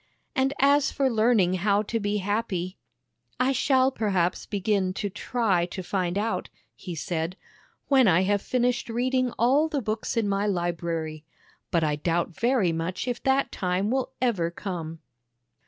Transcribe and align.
And 0.35 0.51
as 0.59 0.91
for 0.91 1.11
learning 1.11 1.53
how 1.61 1.83
to 1.83 1.99
be 1.99 2.17
happy," 2.17 2.75
I 3.39 3.51
shall 3.51 3.91
perhaps 3.91 4.47
begin 4.47 4.95
to 4.95 5.11
try 5.11 5.67
to 5.67 5.83
find 5.83 6.17
out," 6.17 6.49
he 6.75 6.95
said," 6.95 7.37
when 7.87 8.07
I 8.07 8.23
have 8.23 8.41
finished 8.41 8.89
reading 8.89 9.31
all 9.37 9.69
the 9.69 9.79
books 9.79 10.17
in 10.17 10.27
my 10.27 10.47
library; 10.47 11.23
but 11.69 11.83
I 11.83 11.97
doubt 11.97 12.29
very 12.29 12.71
much 12.71 13.07
if 13.07 13.21
that 13.21 13.51
time 13.51 13.91
will 13.91 14.11
ever 14.19 14.49
come." 14.49 15.01